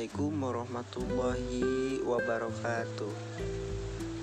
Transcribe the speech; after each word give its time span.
Assalamualaikum 0.00 0.32
warahmatullahi 0.40 2.00
wabarakatuh 2.08 3.12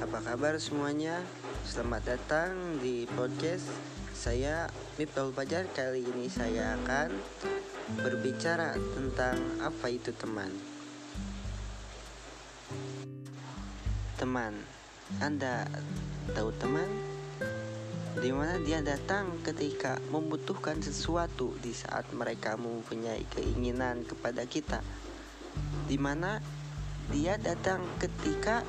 Apa 0.00 0.24
kabar 0.24 0.56
semuanya? 0.56 1.20
Selamat 1.68 2.16
datang 2.16 2.80
di 2.80 3.04
podcast 3.12 3.68
Saya 4.16 4.72
Miftahul 4.96 5.36
Fajar 5.36 5.68
Kali 5.76 6.00
ini 6.00 6.32
saya 6.32 6.80
akan 6.80 7.12
berbicara 8.00 8.72
tentang 8.96 9.36
apa 9.60 9.92
itu 9.92 10.16
teman 10.16 10.48
Teman 14.16 14.56
Anda 15.20 15.68
tahu 16.32 16.56
teman? 16.56 16.88
di 18.16 18.32
mana 18.32 18.56
dia 18.64 18.80
datang 18.80 19.28
ketika 19.44 20.00
membutuhkan 20.08 20.80
sesuatu 20.80 21.52
di 21.60 21.76
saat 21.76 22.08
mereka 22.16 22.56
mempunyai 22.56 23.28
keinginan 23.28 24.08
kepada 24.08 24.48
kita. 24.48 24.80
Di 25.86 25.96
mana 25.96 26.42
dia 27.14 27.38
datang 27.38 27.82
ketika 28.02 28.66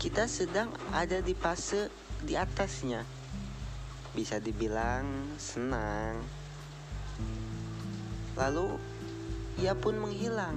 kita 0.00 0.24
sedang 0.24 0.72
ada 0.96 1.20
di 1.20 1.36
fase 1.36 1.92
di 2.24 2.36
atasnya. 2.36 3.04
Bisa 4.16 4.40
dibilang 4.40 5.36
senang. 5.36 6.24
Lalu 8.34 8.80
ia 9.60 9.76
pun 9.76 10.00
menghilang 10.00 10.56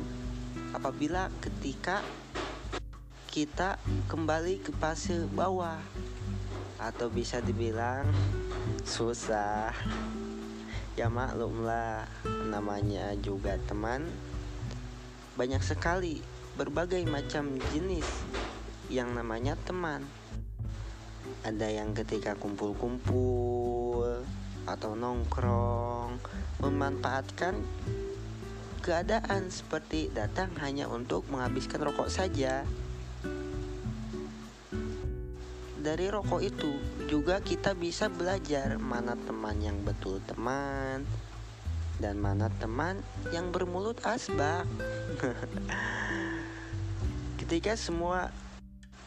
apabila 0.72 1.28
ketika 1.44 2.00
kita 3.34 3.76
kembali 4.08 4.64
ke 4.64 4.72
fase 4.80 5.28
bawah 5.28 5.82
atau 6.80 7.12
bisa 7.12 7.44
dibilang 7.44 8.08
susah 8.86 9.74
ya 10.94 11.10
maklumlah 11.10 12.06
namanya 12.54 13.18
juga 13.18 13.58
teman 13.66 14.06
banyak 15.34 15.66
sekali 15.66 16.22
berbagai 16.54 17.02
macam 17.10 17.58
jenis 17.74 18.06
yang 18.94 19.18
namanya 19.18 19.58
teman. 19.66 20.06
Ada 21.42 21.74
yang 21.74 21.98
ketika 21.98 22.38
kumpul-kumpul 22.38 24.22
atau 24.70 24.92
nongkrong 24.94 26.22
memanfaatkan 26.62 27.58
keadaan 28.86 29.50
seperti 29.50 30.14
datang 30.14 30.54
hanya 30.62 30.86
untuk 30.86 31.26
menghabiskan 31.34 31.82
rokok 31.82 32.12
saja. 32.12 32.68
Dari 35.84 36.08
rokok 36.08 36.40
itu 36.46 36.72
juga 37.10 37.44
kita 37.44 37.76
bisa 37.76 38.08
belajar 38.08 38.80
mana 38.80 39.20
teman 39.20 39.60
yang 39.60 39.82
betul 39.84 40.22
teman 40.24 41.04
dan 42.02 42.18
mana 42.18 42.50
teman 42.58 43.02
yang 43.30 43.54
bermulut 43.54 44.02
asbak. 44.06 44.66
Ketika 47.40 47.78
semua 47.78 48.34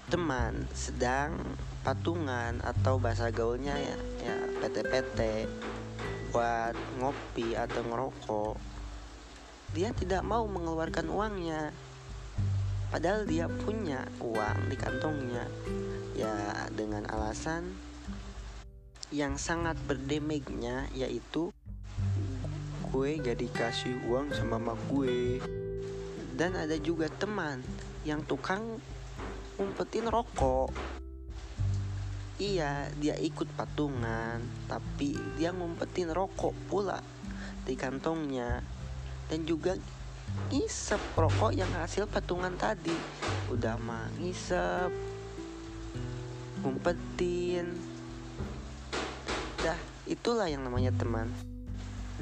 teman 0.06 0.70
sedang 0.70 1.34
patungan 1.82 2.62
atau 2.62 2.98
bahasa 2.98 3.30
gaulnya 3.34 3.74
ya, 3.74 3.96
ya 4.22 4.36
PT-PT 4.62 5.50
buat 6.30 6.74
ngopi 7.00 7.58
atau 7.58 7.82
ngerokok, 7.82 8.54
dia 9.74 9.90
tidak 9.96 10.22
mau 10.22 10.46
mengeluarkan 10.46 11.10
uangnya. 11.10 11.74
Padahal 12.86 13.26
dia 13.26 13.50
punya 13.50 14.06
uang 14.22 14.70
di 14.70 14.76
kantongnya 14.78 15.44
ya 16.14 16.32
dengan 16.72 17.04
alasan 17.10 17.66
yang 19.10 19.38
sangat 19.38 19.74
berdemeknya 19.86 20.90
yaitu 20.94 21.52
gue 22.96 23.20
gak 23.20 23.44
dikasih 23.44 24.08
uang 24.08 24.32
sama 24.32 24.56
mak 24.56 24.80
gue. 24.88 25.36
Dan 26.32 26.56
ada 26.56 26.80
juga 26.80 27.12
teman 27.12 27.60
yang 28.08 28.24
tukang 28.24 28.80
ngumpetin 29.60 30.08
rokok. 30.08 30.72
Iya 32.40 32.88
dia 32.96 33.20
ikut 33.20 33.52
patungan 33.52 34.40
tapi 34.64 35.12
dia 35.36 35.52
ngumpetin 35.52 36.08
rokok 36.08 36.56
pula 36.72 37.04
di 37.68 37.76
kantongnya. 37.76 38.64
Dan 39.28 39.44
juga 39.44 39.76
ngisep 40.48 41.20
rokok 41.20 41.52
yang 41.52 41.68
hasil 41.76 42.08
patungan 42.08 42.56
tadi. 42.56 42.96
Udah 43.52 43.76
mah 43.76 44.08
ngisep 44.16 44.88
ngumpetin. 46.64 47.76
Dah 49.60 49.76
itulah 50.08 50.48
yang 50.48 50.64
namanya 50.64 50.96
teman 50.96 51.55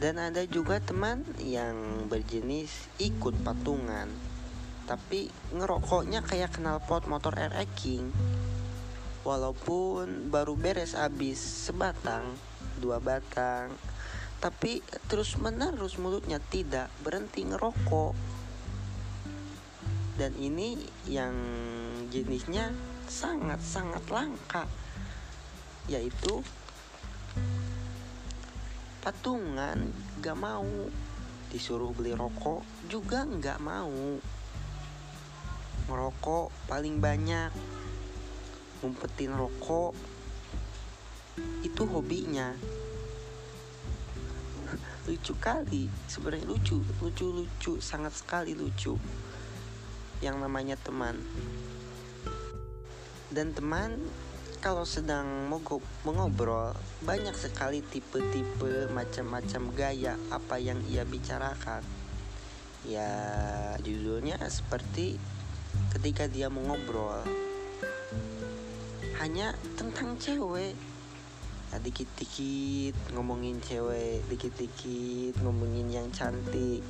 dan 0.01 0.19
ada 0.19 0.43
juga 0.47 0.83
teman 0.83 1.23
yang 1.39 2.09
berjenis 2.11 2.91
ikut 2.99 3.35
patungan 3.47 4.11
tapi 4.85 5.33
ngerokoknya 5.55 6.21
kayak 6.27 6.59
kenal 6.61 6.83
pot 6.83 7.09
motor 7.09 7.33
RX 7.33 7.69
King 7.79 8.13
walaupun 9.25 10.29
baru 10.29 10.59
beres 10.59 10.93
habis 10.93 11.41
sebatang 11.41 12.37
dua 12.83 13.01
batang 13.01 13.73
tapi 14.45 14.85
terus 15.09 15.41
menerus 15.41 15.97
mulutnya 15.97 16.37
tidak 16.37 16.93
berhenti 17.01 17.49
ngerokok. 17.49 18.13
Dan 20.21 20.37
ini 20.37 20.77
yang 21.09 21.33
jenisnya 22.13 22.69
sangat-sangat 23.09 24.05
langka 24.13 24.69
yaitu 25.89 26.45
patungan 29.05 29.93
gak 30.25 30.41
mau. 30.41 30.65
Disuruh 31.53 31.93
beli 31.93 32.17
rokok 32.17 32.65
juga 32.89 33.29
gak 33.29 33.61
mau. 33.61 33.93
Merokok 35.93 36.49
paling 36.65 37.05
banyak. 37.05 37.53
Ngumpetin 38.81 39.37
rokok 39.37 39.93
itu 41.61 41.83
hobinya. 41.85 42.57
Lucu 45.07 45.37
kali 45.37 45.93
sebenarnya 46.09 46.49
lucu. 46.49 46.81
Lucu 47.05 47.29
lucu 47.29 47.73
sangat 47.85 48.17
sekali 48.17 48.57
lucu. 48.57 48.97
Yang 50.25 50.37
namanya 50.41 50.81
teman. 50.81 51.21
Dan 53.29 53.53
teman 53.53 54.01
kalau 54.65 54.89
sedang 54.89 55.45
mogok 55.53 55.85
mengobrol 56.09 56.73
banyak 57.05 57.37
sekali 57.37 57.85
tipe-tipe 57.85 58.89
macam-macam 58.97 59.63
gaya 59.77 60.17
apa 60.33 60.57
yang 60.57 60.81
ia 60.89 61.05
bicarakan. 61.05 61.85
Ya 62.89 63.13
judulnya 63.85 64.41
seperti 64.49 65.21
ketika 65.93 66.33
dia 66.33 66.49
mengobrol. 66.49 67.29
Hanya 69.21 69.53
tentang 69.77 70.17
cewek. 70.17 70.73
Ya 71.69 71.77
dikit-dikit 71.85 72.97
ngomongin 73.13 73.61
cewek 73.61 74.25
dikit-dikit 74.33 75.45
ngomongin 75.45 75.93
yang 75.93 76.09
cantik 76.09 76.81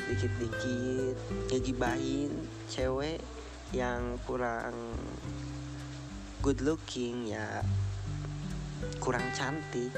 dikit-dikit 0.00 1.14
ngegibahin 1.46 2.32
cewek 2.66 3.22
yang 3.70 4.18
kurang 4.26 4.74
good 6.40 6.64
looking 6.64 7.28
ya 7.28 7.60
kurang 8.96 9.28
cantik. 9.36 9.92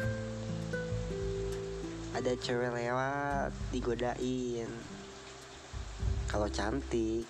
Ada 2.19 2.35
cewek 2.35 2.75
lewat 2.75 3.55
digodain. 3.71 4.67
Kalau 6.27 6.51
cantik 6.51 7.23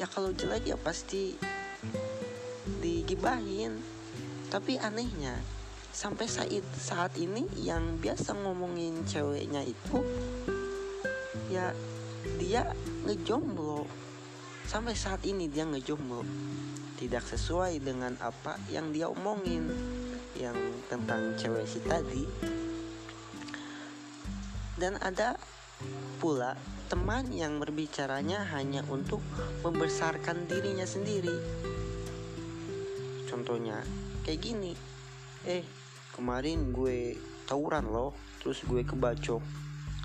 ya 0.00 0.08
kalau 0.08 0.32
jelek 0.32 0.72
ya 0.72 0.76
pasti 0.80 1.36
digibahin. 2.80 3.76
Tapi 4.48 4.80
anehnya 4.80 5.36
sampai 5.92 6.24
saat 6.24 6.64
saat 6.80 7.12
ini 7.20 7.44
yang 7.60 8.00
biasa 8.00 8.40
ngomongin 8.40 9.04
ceweknya 9.04 9.68
itu 9.68 10.00
ya 11.52 11.76
dia 12.40 12.72
ngejomblo. 13.04 13.84
Sampai 14.64 14.96
saat 14.96 15.20
ini 15.28 15.44
dia 15.44 15.68
ngejomblo 15.68 16.24
tidak 16.96 17.24
sesuai 17.28 17.84
dengan 17.84 18.16
apa 18.24 18.56
yang 18.72 18.88
dia 18.90 19.06
omongin 19.12 19.68
yang 20.36 20.56
tentang 20.88 21.36
cewek 21.36 21.68
si 21.68 21.80
tadi. 21.84 22.24
Dan 24.76 25.00
ada 25.00 25.36
pula 26.20 26.56
teman 26.88 27.28
yang 27.32 27.60
berbicaranya 27.60 28.44
hanya 28.56 28.84
untuk 28.88 29.20
membesarkan 29.64 30.48
dirinya 30.48 30.84
sendiri. 30.84 31.36
Contohnya 33.28 33.80
kayak 34.24 34.40
gini. 34.40 34.72
Eh 35.44 35.64
kemarin 36.16 36.72
gue 36.72 37.16
tawuran 37.44 37.88
loh 37.88 38.16
terus 38.40 38.64
gue 38.64 38.84
kebacok. 38.84 39.40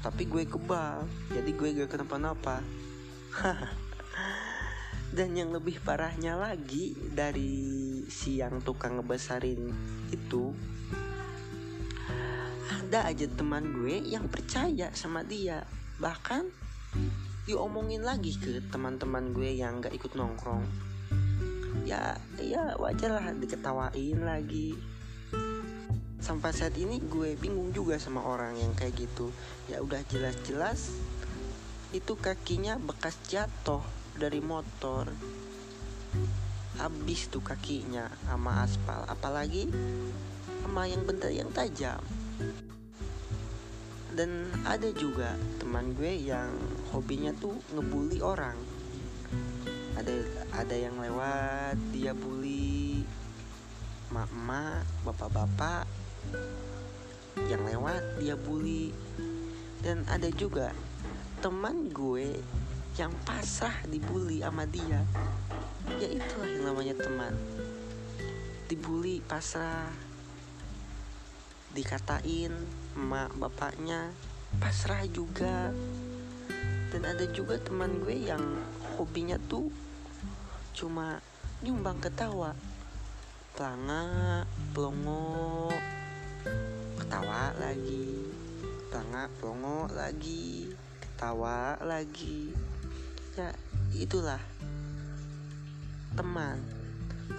Tapi 0.01 0.23
gue 0.27 0.43
kebal 0.49 1.07
jadi 1.29 1.51
gue 1.53 1.69
gak 1.83 1.89
kenapa-napa 1.93 2.65
dan 5.11 5.35
yang 5.35 5.51
lebih 5.51 5.83
parahnya 5.83 6.39
lagi 6.39 6.95
dari 7.11 7.59
si 8.07 8.39
yang 8.39 8.63
tukang 8.63 8.95
ngebesarin 8.95 9.67
itu 10.07 10.55
ada 12.71 13.11
aja 13.11 13.27
teman 13.27 13.75
gue 13.75 13.99
yang 14.07 14.31
percaya 14.31 14.87
sama 14.95 15.23
dia. 15.27 15.67
Bahkan 15.99 16.43
diomongin 17.43 18.07
lagi 18.07 18.39
ke 18.39 18.63
teman-teman 18.71 19.35
gue 19.35 19.51
yang 19.51 19.83
gak 19.83 19.95
ikut 19.95 20.15
nongkrong. 20.15 20.63
Ya 21.83 22.15
ya 22.39 22.75
wajar 22.79 23.11
lah 23.19 23.35
diketawain 23.35 24.19
lagi. 24.23 24.79
Sampai 26.23 26.55
saat 26.55 26.75
ini 26.79 27.03
gue 27.03 27.35
bingung 27.35 27.75
juga 27.75 27.99
sama 27.99 28.23
orang 28.23 28.55
yang 28.55 28.71
kayak 28.79 28.95
gitu. 28.95 29.27
Ya 29.67 29.83
udah 29.83 29.99
jelas-jelas 30.07 30.95
itu 31.91 32.15
kakinya 32.15 32.79
bekas 32.79 33.19
jatuh 33.27 33.83
dari 34.19 34.39
motor 34.43 35.11
habis 36.81 37.29
tuh 37.29 37.45
kakinya 37.45 38.09
sama 38.25 38.65
aspal 38.65 39.05
apalagi 39.05 39.69
sama 40.65 40.87
yang 40.87 41.03
benda 41.03 41.27
yang 41.27 41.51
tajam. 41.51 41.99
Dan 44.11 44.47
ada 44.67 44.91
juga 44.91 45.39
teman 45.59 45.95
gue 45.95 46.11
yang 46.19 46.51
hobinya 46.91 47.31
tuh 47.37 47.55
ngebully 47.71 48.19
orang. 48.19 48.55
Ada 49.95 50.15
ada 50.51 50.75
yang 50.75 50.99
lewat 50.99 51.75
dia 51.95 52.11
bully 52.11 53.03
mak-mak 54.11 54.83
bapak-bapak. 55.07 55.87
Yang 57.47 57.61
lewat 57.75 58.03
dia 58.19 58.35
bully. 58.35 58.91
Dan 59.79 60.03
ada 60.11 60.27
juga 60.31 60.75
teman 61.39 61.89
gue 61.89 62.37
yang 62.99 63.11
pasrah 63.23 63.75
dibully 63.87 64.43
sama 64.43 64.67
dia 64.67 64.99
ya 65.99 66.09
itulah 66.09 66.49
yang 66.49 66.65
namanya 66.71 66.95
teman. 66.97 67.33
Dibully 68.69 69.19
pasrah. 69.25 69.89
Dikatain 71.71 72.51
emak 72.95 73.31
bapaknya 73.35 74.11
pasrah 74.61 75.03
juga. 75.09 75.73
Dan 76.91 77.07
ada 77.07 77.23
juga 77.31 77.55
teman 77.61 78.03
gue 78.03 78.27
yang 78.27 78.43
hobinya 78.99 79.39
tuh 79.47 79.71
cuma 80.75 81.19
nyumbang 81.63 81.99
ketawa. 81.99 82.55
Pelanga 83.55 84.43
pelongo 84.73 85.69
ketawa 86.99 87.55
lagi. 87.59 88.27
Pelanga 88.91 89.29
pelongo 89.39 89.87
lagi 89.91 90.71
ketawa 90.99 91.79
lagi 91.85 92.70
ya 93.37 93.49
itulah. 93.95 94.39
Teman. 96.15 96.59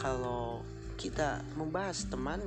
Kalau 0.00 0.64
kita 0.96 1.44
membahas 1.58 2.08
teman 2.08 2.40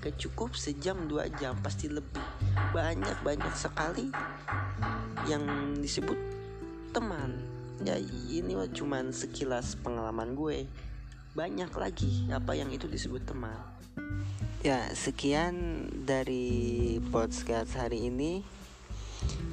gak 0.00 0.16
cukup 0.16 0.56
sejam 0.56 1.04
dua 1.04 1.28
jam 1.36 1.58
pasti 1.60 1.92
lebih. 1.92 2.24
Banyak 2.72 3.20
banyak 3.20 3.52
sekali 3.52 4.08
yang 5.28 5.76
disebut 5.76 6.16
teman. 6.96 7.36
Ya 7.84 7.96
ini 8.28 8.56
mah 8.56 8.68
cuman 8.68 9.12
sekilas 9.12 9.76
pengalaman 9.80 10.32
gue. 10.36 10.64
Banyak 11.36 11.72
lagi 11.76 12.28
apa 12.32 12.56
yang 12.56 12.72
itu 12.72 12.88
disebut 12.88 13.28
teman. 13.28 13.56
Ya 14.60 14.92
sekian 14.92 15.88
dari 16.04 17.00
podcast 17.08 17.76
hari 17.80 18.12
ini 18.12 18.44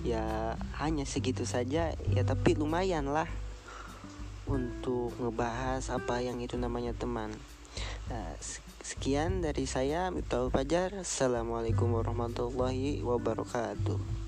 ya 0.03 0.55
hanya 0.79 1.03
segitu 1.03 1.43
saja. 1.43 1.93
Ya 1.93 2.21
tapi 2.27 2.53
lumayan 2.55 3.09
lah 3.09 3.27
untuk 4.47 5.11
ngebahas 5.19 5.87
apa 5.91 6.23
yang 6.23 6.39
itu 6.39 6.55
namanya 6.55 6.95
teman. 6.95 7.35
Nah, 8.07 8.33
Sekian 8.87 9.43
dari 9.43 9.67
saya 9.67 10.07
Miftahul 10.15 10.47
Fajar. 10.47 11.03
Assalamualaikum 11.03 11.91
warahmatullahi 11.91 13.03
wabarakatuh 13.03 14.26